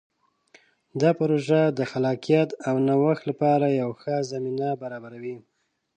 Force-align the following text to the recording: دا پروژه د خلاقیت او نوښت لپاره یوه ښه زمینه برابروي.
دا 1.01 1.09
پروژه 1.19 1.61
د 1.77 1.79
خلاقیت 1.91 2.49
او 2.67 2.75
نوښت 2.87 3.23
لپاره 3.29 3.65
یوه 3.81 3.95
ښه 4.01 4.15
زمینه 4.31 4.69
برابروي. 4.81 5.37